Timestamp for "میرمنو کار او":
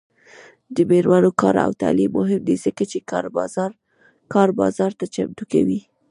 0.89-1.71